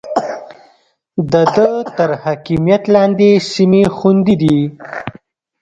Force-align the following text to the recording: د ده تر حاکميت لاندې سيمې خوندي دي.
د 1.31 1.33
ده 1.55 1.69
تر 1.97 2.09
حاکميت 2.23 2.83
لاندې 2.95 3.29
سيمې 3.51 3.83
خوندي 3.95 4.35
دي. 4.43 4.59